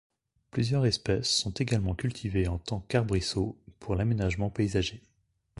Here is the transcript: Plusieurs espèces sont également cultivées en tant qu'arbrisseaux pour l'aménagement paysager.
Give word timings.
Plusieurs 0.49 0.87
espèces 0.87 1.29
sont 1.29 1.51
également 1.53 1.93
cultivées 1.93 2.47
en 2.47 2.57
tant 2.57 2.79
qu'arbrisseaux 2.87 3.55
pour 3.79 3.93
l'aménagement 3.93 4.49
paysager. 4.49 5.03